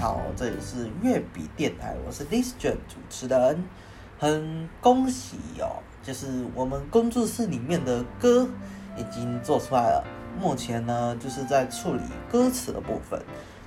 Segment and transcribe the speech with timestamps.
[0.00, 3.62] 好，这里是乐笔电台，我是 Lister 主持人，
[4.18, 8.48] 很恭喜哦，就是我们工作室里面的歌
[8.96, 10.04] 已经做出来了，
[10.40, 12.00] 目前呢就是在处理
[12.32, 13.20] 歌词的部分。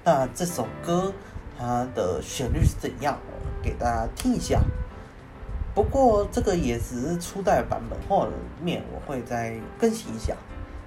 [0.03, 1.13] 那这首歌
[1.55, 3.15] 它的旋律是怎样？
[3.61, 4.59] 给大家听一下。
[5.75, 8.27] 不过这个也只是初代版本，后
[8.59, 10.35] 面我会再更新一下。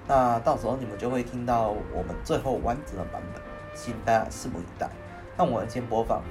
[0.09, 3.41] 那到时候你们就会听到我们最后完整的版本，
[3.77, 4.91] 请大家拭目以待。
[5.37, 6.23] 那我们先播放。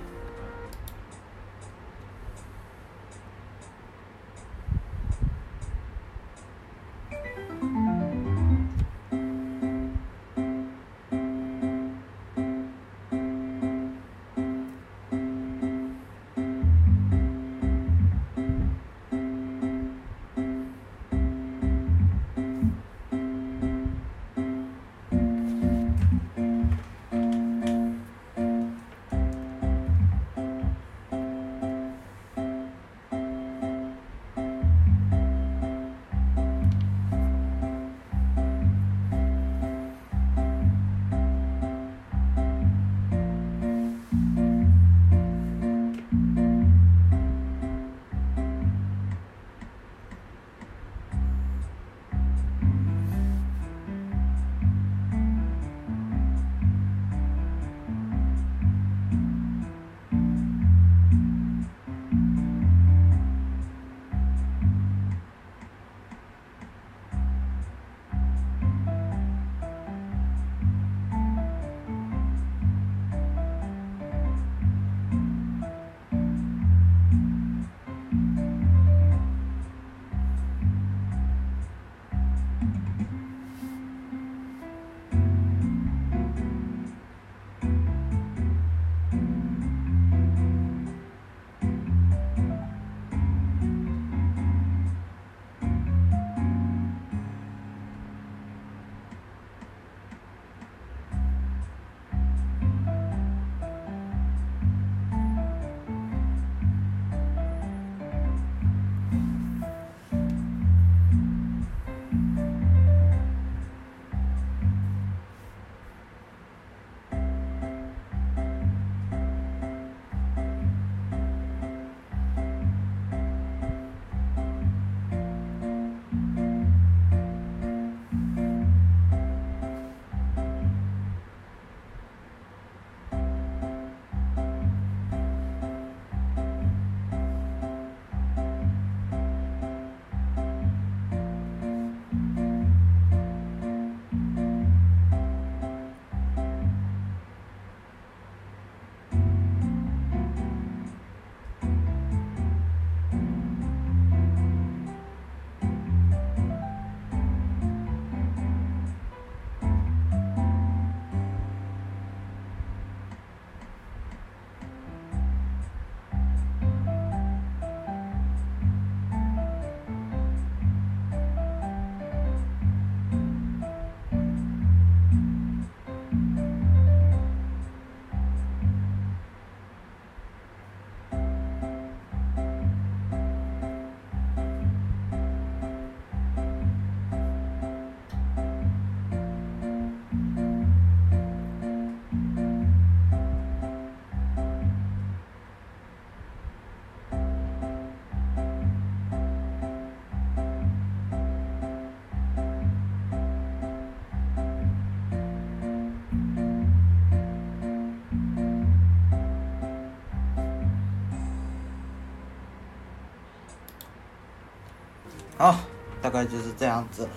[215.38, 215.60] 好，
[216.02, 217.08] 大概就是这样子。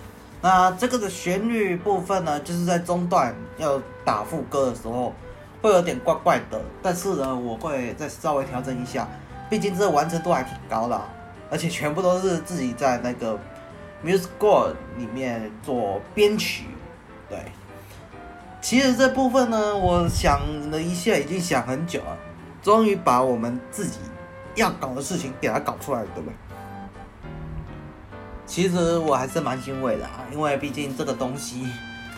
[0.41, 5.13] 那这个的旋律部分呢，就是在中段要打副歌的时候，
[5.61, 6.61] 会有点怪怪的。
[6.81, 9.07] 但是呢，我会再稍微调整一下，
[9.49, 11.01] 毕竟这完成度还挺高的，
[11.49, 13.37] 而且全部都是自己在那个
[14.03, 16.65] MuseScore 里面做编曲。
[17.29, 17.39] 对，
[18.61, 22.17] 其实这部分呢，我想了一下，已经想很久了，
[22.61, 23.99] 终于把我们自己
[24.55, 26.33] 要搞的事情给它搞出来了，对不对？
[28.49, 31.67] 其实我还是蛮欣慰的啊，因为毕竟这个东西，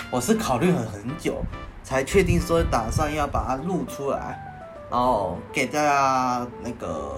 [0.09, 1.43] 我是考虑了很久，
[1.83, 4.41] 才确定说打算要把它录出来，
[4.89, 7.17] 然后给大家那个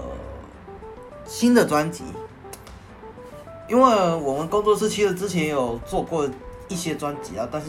[1.24, 2.02] 新的专辑。
[3.68, 6.28] 因为我们工作室其实之前有做过
[6.66, 7.68] 一些专辑啊，但是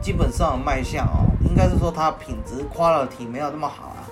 [0.00, 4.06] 基本上卖相哦，应该是说它品质 quality 没有那么好啊，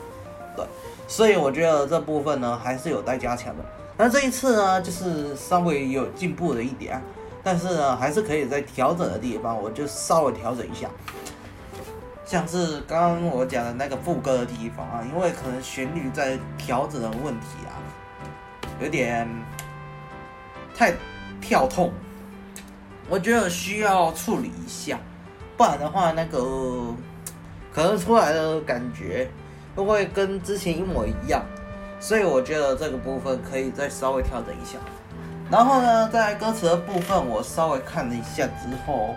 [0.57, 0.67] 对，
[1.07, 3.65] 所以我觉得这部分呢还是有待加强的。
[3.99, 7.03] 那这一次呢，就是稍微有进步了一点，
[7.43, 10.89] 但是呢，还是可以在调整的地方，我就稍微调整一下。
[12.27, 17.79] 像是刚刚我讲的那个副歌的地方啊，因为可能旋律在调整的问题啊，
[18.83, 19.27] 有点
[20.75, 20.93] 太
[21.41, 21.93] 跳痛，
[23.09, 24.99] 我觉得需要处理一下，
[25.57, 26.95] 不然的话，那个
[27.73, 29.31] 可能出来的感觉
[29.75, 31.43] 会不会跟之前一模一样。
[31.99, 34.79] 所以我觉得这个部分可以再稍微调整一下。
[35.51, 39.15] 然后呢，在歌词的部分，我稍微看了一下之后，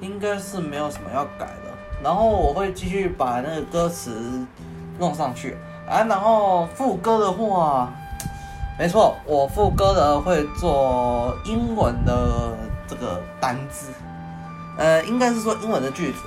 [0.00, 1.72] 应该是没有什么要改的。
[2.02, 4.44] 然后我会继续把那个歌词
[4.98, 5.56] 弄上去
[5.88, 6.02] 啊。
[6.04, 7.92] 然后副歌的话，
[8.78, 12.56] 没错，我副歌的会做英文的
[12.88, 13.92] 这个单字，
[14.76, 16.18] 呃，应该是说英文的句子。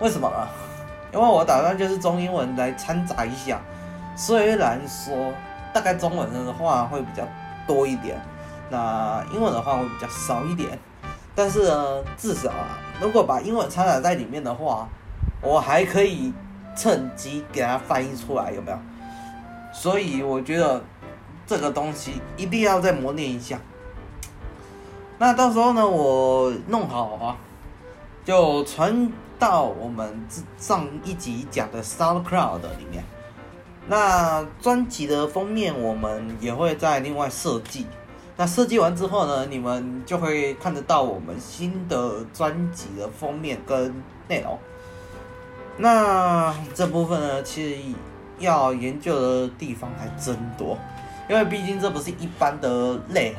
[0.00, 0.48] 为什么啊？
[1.12, 3.60] 因为我打算就是中英文来掺杂一下。
[4.16, 5.32] 虽然说
[5.72, 7.26] 大概中文的话会比较
[7.66, 8.20] 多一点，
[8.70, 10.78] 那英文的话会比较少一点，
[11.34, 14.88] 但是呢，至少啊，如果把英文掺杂在里面的话，
[15.40, 16.32] 我还可以
[16.76, 18.78] 趁机给它翻译出来，有没有？
[19.72, 20.82] 所以我觉得
[21.46, 23.58] 这个东西一定要再磨练一下。
[25.18, 27.36] 那到时候呢，我弄好啊，
[28.24, 30.26] 就传到我们
[30.58, 33.04] 上一集讲的 SoundCloud 里面。
[33.90, 37.88] 那专辑的封面我们也会再另外设计。
[38.36, 43.92] 那设计完之后呢，你们就会看得到我们新的专辑的封面跟
[44.28, 44.56] 内容。
[45.76, 47.82] 那这部分呢，其实
[48.38, 50.78] 要研究的地方还真多，
[51.28, 53.34] 因为毕竟这不是一般的类，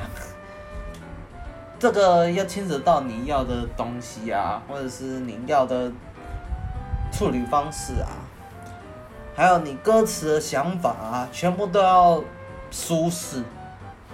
[1.80, 5.89] 这个要牵扯到你要的东西啊，或者是你要的
[7.09, 8.20] 处理方式啊。
[9.33, 12.21] 还有你歌词的想法啊，全部都要
[12.69, 13.41] 舒适，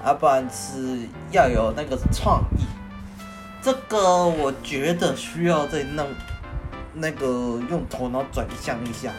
[0.04, 2.64] 啊，不然是要有那个创意。
[3.62, 6.08] 这个我觉得需要再弄
[6.94, 7.28] 那个
[7.70, 9.12] 用头脑转向一下，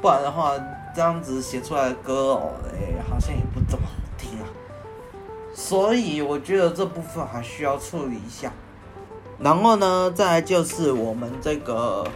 [0.00, 0.52] 不然的话，
[0.94, 4.46] 这样子写出来的歌哦，哎，好像也不怎么好听啊。
[5.52, 8.52] 所以我觉得这部分还需要处理一下。
[9.40, 12.06] 然后呢，再来就是我们这个。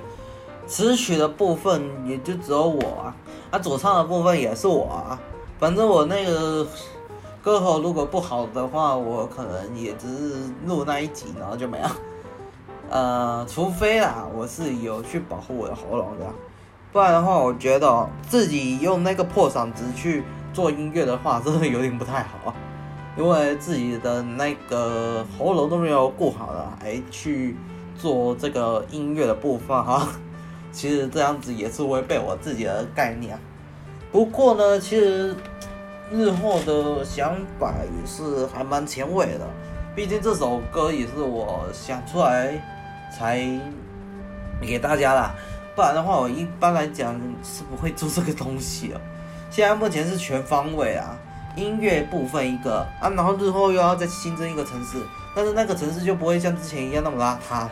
[0.67, 3.17] 词曲的部分也就只有我啊，
[3.51, 5.19] 啊，主唱的部分也是我啊。
[5.59, 6.67] 反正我那个
[7.43, 10.35] 歌喉如果不好的话，我可能也只是
[10.67, 11.91] 录那一集，然后就没了。
[12.91, 16.27] 呃，除非啦，我是有去保护我的喉咙的，
[16.93, 20.23] 不然的话，我觉得自己用那个破嗓子去
[20.53, 22.55] 做音乐的话，真的有点不太好，
[23.17, 27.57] 因为自己的那个喉咙都没有顾好了，还去
[27.97, 30.07] 做这个音乐的部分哈。
[30.75, 33.41] 其实这样子也是违背我自己的概念啊，
[34.11, 35.33] 不过呢，其实
[36.11, 39.49] 日后的想法也是还蛮前卫的，
[39.95, 42.61] 毕竟这首歌也是我想出来
[43.17, 43.49] 才
[44.61, 45.33] 给大家啦，
[45.77, 49.01] 不然的话我一般来讲是不会做这个东西的。
[49.51, 51.17] 现在目前是全方位啊，
[51.55, 54.99] 音乐部分一个啊，然后日后又要再新增一个城市，
[55.37, 57.71] 但是那个城市就不会像之前一样那么邋遢了，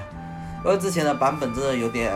[0.64, 2.12] 因为之前的版本真的有点。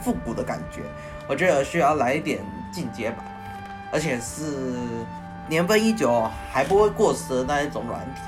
[0.00, 0.82] 复古的感觉，
[1.26, 2.40] 我觉得需要来一点
[2.72, 3.18] 进阶版，
[3.92, 4.76] 而且是
[5.48, 8.20] 年份已久还不会过时的那一种软体，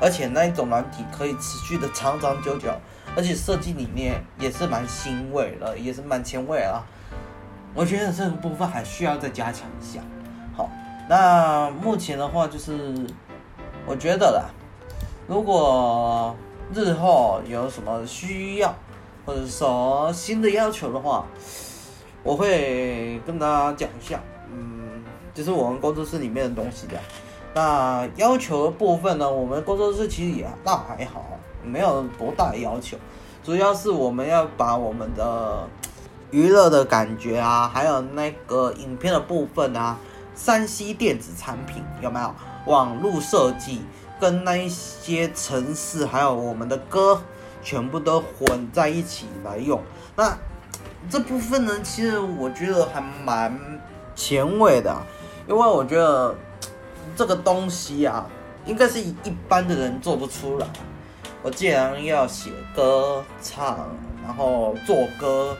[0.00, 2.70] 而且那一种软体可以持续的长长久久，
[3.16, 6.82] 而且设计理念也是蛮新颖的，也是蛮前卫啊。
[7.74, 10.00] 我觉得这个部分还需要再加强一下。
[10.56, 10.68] 好，
[11.08, 12.94] 那目前的话就是，
[13.86, 14.44] 我觉得啦，
[15.26, 16.36] 如果
[16.74, 18.74] 日后有什么需要。
[19.24, 21.24] 或者说新的要求的话，
[22.22, 24.20] 我会跟大家讲一下，
[24.52, 25.02] 嗯，
[25.34, 26.94] 就是我们工作室里面的东西的。
[27.54, 31.24] 那要求的部分呢，我们工作室其实也倒还好，
[31.64, 32.96] 没有多大的要求，
[33.44, 35.68] 主要是我们要把我们的
[36.30, 39.98] 娱乐的感觉啊，还有那个影片的部分啊
[40.36, 42.34] ，3C 电子产品有没有？
[42.64, 43.82] 网络设计
[44.20, 47.20] 跟那一些城市，还有我们的歌。
[47.62, 49.80] 全部都混在一起来用，
[50.16, 50.36] 那
[51.08, 53.56] 这部分呢，其实我觉得还蛮
[54.14, 54.94] 前卫的，
[55.48, 56.34] 因为我觉得
[57.16, 58.26] 这个东西啊，
[58.66, 59.14] 应该是一
[59.48, 60.66] 般的人做不出来。
[61.42, 63.88] 我既然要写歌唱，
[64.24, 65.56] 然后做歌，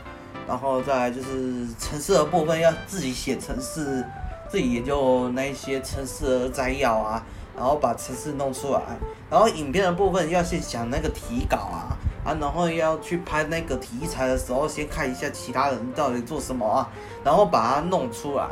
[0.47, 4.05] 然后再就是城市的部分，要自己写城市，
[4.49, 7.23] 自己研究那些城市的摘要啊。
[7.55, 8.81] 然后把城市弄出来，
[9.29, 11.92] 然后影片的部分要去想那个提稿啊
[12.23, 16.89] 啊，然后要去拍那个题材的时候，先看一下其他人到底做什么啊，
[17.23, 18.47] 然后把它弄出来，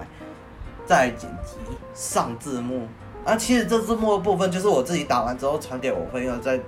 [0.86, 1.56] 再剪辑
[1.94, 2.88] 上字幕。
[3.24, 6.60] 啊其实这字幕的部分就是我自己打完之后传给我朋友，再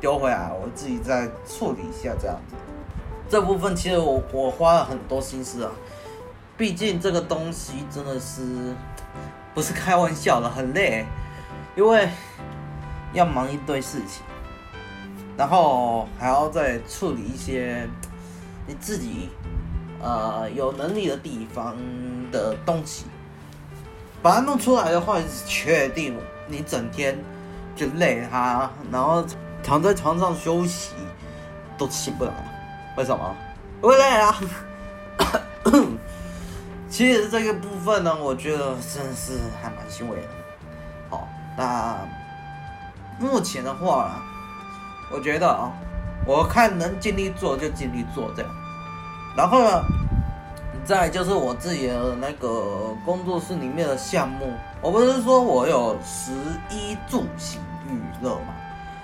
[0.00, 2.54] 丢回来，我自己再处理一下这样子。
[3.28, 5.70] 这部分其实我我花了很多心思啊，
[6.56, 8.74] 毕竟这个东西真的是
[9.54, 11.06] 不是开玩笑的，很累，
[11.74, 12.08] 因为
[13.14, 14.22] 要忙一堆事情。
[15.42, 17.84] 然后还要再处理一些
[18.64, 19.28] 你自己
[20.00, 21.76] 呃有能力的地方
[22.30, 23.06] 的东西，
[24.22, 27.18] 把它弄出来的话，确定你整天
[27.74, 29.26] 就累哈，然后
[29.64, 30.92] 躺在床上休息
[31.76, 32.32] 都起不来，
[32.96, 33.34] 为什么？
[33.82, 34.40] 因为累啊。
[36.88, 40.28] 其实这个部分呢，我觉得真是还蛮欣慰的。
[41.10, 41.26] 好，
[41.58, 41.98] 那
[43.18, 44.22] 目前的话。
[45.12, 45.70] 我觉得啊，
[46.24, 48.50] 我看能尽力做就尽力做这样，
[49.36, 49.84] 然后呢，
[50.86, 56.32] 再就是我自己的那个工作室里面的项目，我不是说我有食
[56.70, 58.54] 衣住行娱乐嘛？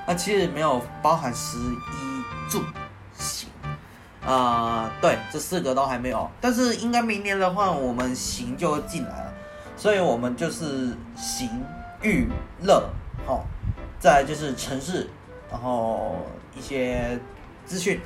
[0.07, 2.63] 那其实没有包含食衣住
[3.13, 3.51] 行
[4.25, 9.33] 啊，对，这四个都还没有，但是应该明年的话，我们行就会进来了，
[9.77, 11.51] 所以我们就是行
[12.01, 12.27] 娱
[12.63, 12.89] 乐，
[13.27, 13.45] 好，
[14.01, 15.11] 再就是城市。
[15.51, 16.17] 然后
[16.57, 17.19] 一些
[17.65, 18.01] 资讯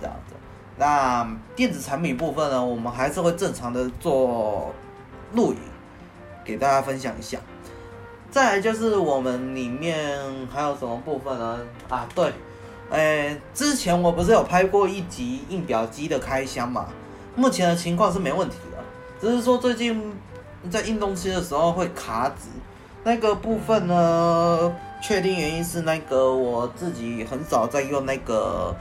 [0.00, 0.34] 这样子，
[0.76, 4.72] 那电子产品部分呢，我们还是会正常的做
[5.34, 5.58] 录影，
[6.44, 7.38] 给大家分享一下。
[8.30, 10.18] 再来就是我们里面
[10.52, 11.60] 还有什么部分呢？
[11.88, 12.32] 啊，对，
[12.90, 16.88] 哎，之前我不是有拍过一集印表机的开箱嘛？
[17.36, 18.78] 目前的情况是没问题的，
[19.20, 20.12] 只是说最近
[20.70, 22.48] 在印东西的时候会卡纸，
[23.04, 24.74] 那个部分呢。
[25.00, 28.74] 确定原因是那个我自己很少在用那个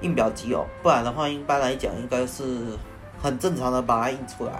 [0.00, 2.78] 印表机哦，不然的话一般来讲应该是
[3.20, 4.52] 很正常的把它印出来。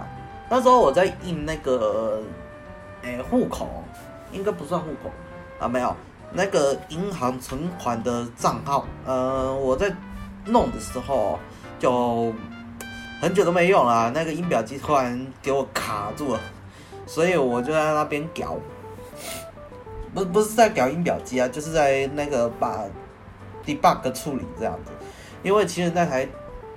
[0.49, 2.21] 那时候我在印那个
[3.03, 3.83] 诶户口，
[4.31, 5.11] 应该不算户口
[5.59, 5.95] 啊，没有
[6.33, 8.85] 那个银行存款的账号。
[9.05, 9.93] 呃，我在
[10.45, 11.39] 弄的时候
[11.79, 12.33] 就
[13.21, 16.39] 很久都没用了，那个印表机突然给我卡住了，
[17.05, 18.57] 所以我就在那边搞。
[20.15, 22.85] 不不是在搞印表机啊，就是在那个把
[23.65, 24.91] debug 处理这样子，
[25.43, 26.25] 因为其实那台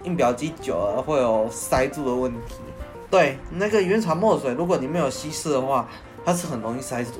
[0.03, 2.57] 印表机久了会有塞住的问题。
[3.09, 5.89] 对，那个原厂墨水，如果你没有稀释的话，
[6.25, 7.13] 它是很容易塞住。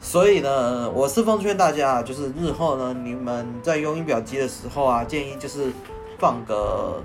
[0.00, 5.72] 所以呢，我是奉劝大家，就是日后呢，你们在用印表机的时候啊，建议就是
[6.18, 7.02] 放个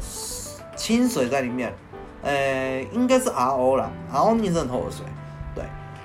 [0.75, 1.73] 清水在里面，
[2.21, 5.05] 呃，应该是 RO 啦，RO 逆渗透的水。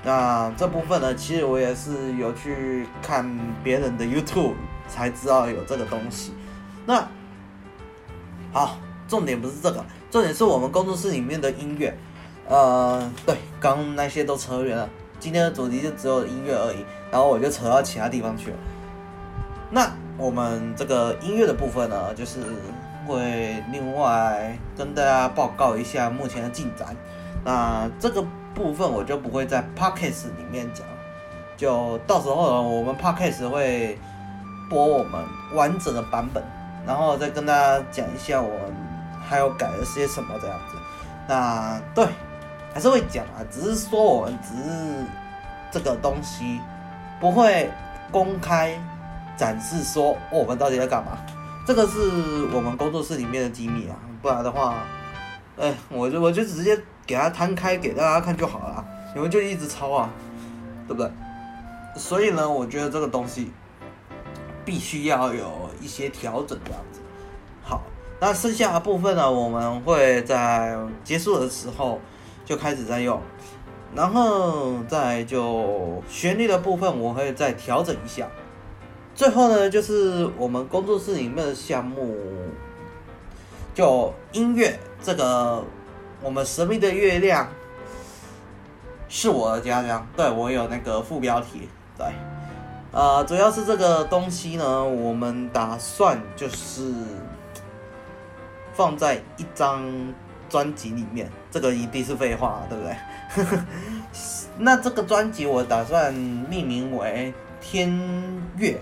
[0.02, 3.28] 那这部分呢，其实我也是有去看
[3.62, 4.54] 别人的 YouTube
[4.88, 6.32] 才知道有这个东西。
[6.86, 7.06] 那
[8.52, 11.96] 好，重点不是这个，重点是我们工作室里面的音乐。
[12.48, 14.88] 呃，对，刚那些都扯远了，
[15.20, 18.56] 今天的主题就只有音乐而已，然后我就扯到其他地方去了。
[19.70, 22.40] 那我们这个音乐的部分呢，就是
[23.06, 26.96] 会另外跟大家报告一下目前的进展。
[27.44, 28.24] 那这个。
[28.52, 30.84] 部分我就不会在 Podcast 里面讲，
[31.56, 33.96] 就到时候，我们 Podcast 会
[34.68, 36.42] 播我们完整的版本，
[36.84, 38.76] 然后再跟大家讲一下我们
[39.24, 40.76] 还有改了些什么这样子。
[41.28, 42.06] 那对，
[42.74, 45.04] 还是会讲啊，只是说我们只是
[45.70, 46.60] 这个东西
[47.20, 47.70] 不会
[48.10, 48.76] 公开
[49.36, 51.12] 展示说我们到底在干嘛，
[51.64, 52.00] 这个是
[52.52, 54.82] 我们工作室里面的机密啊，不然的话，
[55.56, 56.76] 哎，我就我就直接。
[57.10, 60.08] 给它摊开给大家看就好了，你们就一直抄啊，
[60.86, 61.10] 对不对？
[61.96, 63.50] 所以呢，我觉得这个东西
[64.64, 67.00] 必须要有一些调整这样子。
[67.64, 67.82] 好，
[68.20, 72.00] 那剩下的部分呢，我们会在结束的时候
[72.44, 73.20] 就开始在用，
[73.92, 78.28] 然后再就旋律的部分我会再调整一下。
[79.16, 82.16] 最后呢，就是我们工作室里面的项目，
[83.74, 85.64] 就音乐这个。
[86.22, 87.48] 我们神秘的月亮
[89.08, 92.06] 是我的家乡，对，我有那个副标题，对，
[92.92, 96.92] 呃，主要是这个东西呢，我们打算就是
[98.74, 99.82] 放在一张
[100.48, 103.60] 专辑里面，这个一定是废话，对不对？
[104.58, 107.32] 那这个专辑我打算命名为
[107.64, 107.90] 《天
[108.56, 108.72] 月》，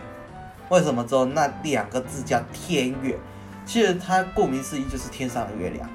[0.70, 3.16] 为什么只有那两个字叫天月？
[3.64, 5.88] 其实它顾名思义就是天上的月亮。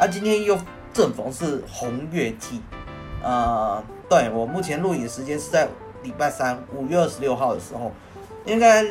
[0.00, 0.58] 啊，今天又
[0.94, 2.62] 正逢是红月季，
[3.22, 5.68] 呃，对，我目前录影时间是在
[6.02, 7.92] 礼拜三五月二十六号的时候，
[8.46, 8.82] 应该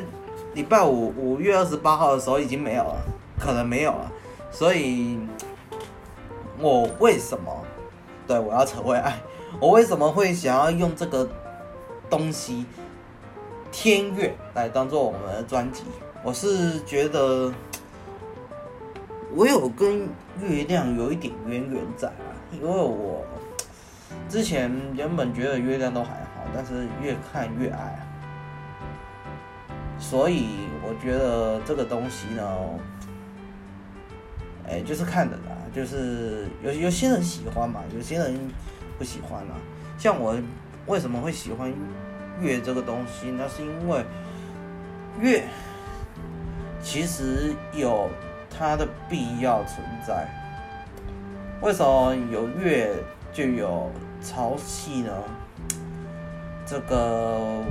[0.53, 2.95] 礼拜五五月二十八号的时候已经没有了，
[3.39, 4.11] 可能没有了，
[4.51, 5.17] 所以，
[6.59, 7.51] 我为什么
[8.27, 9.17] 对我要扯回来？
[9.59, 11.27] 我为什么会想要用这个
[12.07, 12.67] 东西
[13.71, 15.81] 天月来当做我们的专辑？
[16.21, 17.51] 我是觉得
[19.35, 20.07] 我有跟
[20.41, 23.25] 月亮有一点渊源在啊，因为我
[24.27, 28.01] 之前原本觉得月亮都还好，但是越看越爱啊，
[29.99, 30.47] 所以
[30.81, 32.43] 我觉得这个东西呢，
[34.67, 38.37] 哎，就是看人啊，就是有有些人喜欢嘛，有些人。
[38.97, 39.55] 不喜欢啊，
[39.97, 40.35] 像我
[40.85, 41.73] 为什么会喜欢
[42.41, 43.31] 月这个东西？
[43.31, 44.03] 那是因为
[45.21, 45.47] 月
[46.81, 48.09] 其实有
[48.59, 50.27] 它的必要存在。
[51.61, 52.93] 为什么有月
[53.31, 53.89] 就有
[54.21, 55.11] 潮汐呢？
[56.65, 57.63] 这个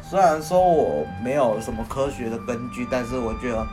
[0.00, 3.66] 虽然说我没有什么科学的根据，但是我觉得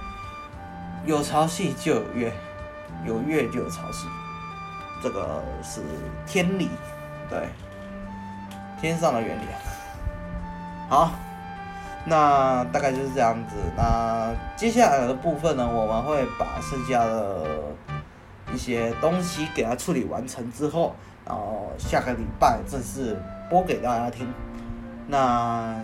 [1.06, 2.34] 有潮汐就有月，
[3.06, 4.08] 有月就有潮汐。
[5.02, 5.82] 这个是
[6.28, 6.68] 天理，
[7.30, 7.48] 对，
[8.82, 9.46] 天上的原理。
[10.90, 11.12] 好，
[12.06, 13.56] 那大概就是这样子。
[13.76, 17.46] 那接下来的部分呢，我们会把剩下的
[18.54, 23.16] 一些东西给它处理完成之后，然后下个礼拜正式
[23.50, 24.28] 播给大家听。
[25.08, 25.76] 那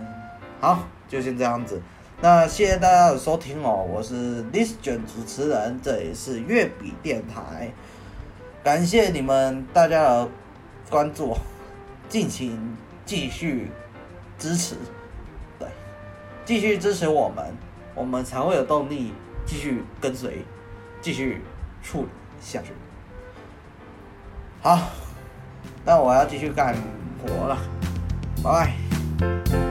[0.62, 1.82] 好，就先这样子。
[2.22, 7.72] 那谢谢大家的收听哦，我是 This 卷主持人，这里是月笔电台。
[8.64, 10.30] 感谢你们大家的
[10.90, 11.36] 关注，
[12.08, 13.70] 敬请继续
[14.40, 14.76] 支持，
[16.46, 17.44] 继续支持我们，
[17.96, 19.14] 我们才会有动力
[19.46, 20.46] 继续跟随，
[21.02, 21.42] 继续
[21.82, 22.10] 处理
[22.40, 22.72] 下去。
[24.62, 24.90] 好，
[25.84, 26.76] 那我要继续干
[27.22, 27.58] 活了，
[28.44, 28.76] 拜
[29.20, 29.65] 拜。